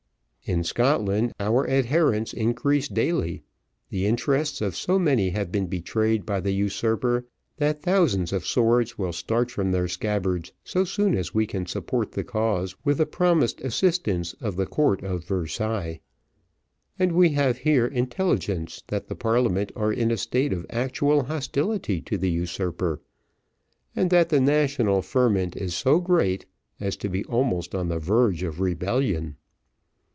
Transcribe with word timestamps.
"In 0.43 0.63
Scotland, 0.65 1.31
our 1.39 1.69
adherents 1.69 2.33
increase 2.33 2.89
daily; 2.89 3.43
the 3.89 4.05
interests 4.05 4.59
of 4.59 4.75
so 4.75 4.99
many 4.99 5.29
have 5.29 5.49
been 5.49 5.67
betrayed 5.67 6.25
by 6.25 6.41
the 6.41 6.51
usurper, 6.51 7.25
that 7.55 7.81
thousands 7.83 8.33
of 8.33 8.45
swords 8.45 8.97
will 8.97 9.13
start 9.13 9.49
from 9.49 9.71
their 9.71 9.87
scabbards 9.87 10.51
so 10.65 10.83
soon 10.83 11.15
as 11.15 11.33
we 11.33 11.47
can 11.47 11.67
support 11.67 12.11
the 12.11 12.23
cause 12.25 12.75
with 12.83 12.97
the 12.97 13.05
promised 13.05 13.61
assistance 13.61 14.33
of 14.41 14.57
the 14.57 14.65
court 14.65 15.03
of 15.03 15.23
Versailles: 15.23 16.01
and 16.99 17.13
we 17.13 17.29
have 17.29 17.59
here 17.59 17.87
intelligence 17.87 18.83
that 18.87 19.07
the 19.07 19.15
parliament 19.15 19.71
are 19.77 19.93
in 19.93 20.11
a 20.11 20.17
state 20.17 20.51
of 20.51 20.65
actual 20.71 21.23
hostility 21.23 22.01
to 22.01 22.17
the 22.17 22.31
usurper, 22.31 22.99
and 23.95 24.09
that 24.09 24.27
the 24.27 24.41
national 24.41 25.01
ferment 25.01 25.55
is 25.55 25.73
so 25.73 25.99
great 26.01 26.45
as 26.79 26.97
to 26.97 27.07
be 27.07 27.23
almost 27.25 27.73
on 27.73 27.87
the 27.87 27.99
verge 27.99 28.43
of 28.43 28.59
rebellion. 28.59 29.37